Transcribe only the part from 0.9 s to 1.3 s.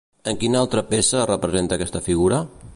peça es